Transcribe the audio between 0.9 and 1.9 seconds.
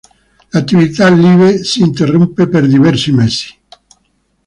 live si